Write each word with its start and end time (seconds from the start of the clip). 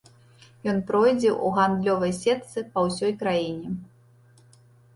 Ён 0.71 0.77
пройдзе 0.91 1.29
ў 1.45 1.47
гандлёвай 1.59 2.13
сетцы 2.21 2.65
па 2.73 2.79
ўсёй 2.89 3.11
краіне. 3.23 3.69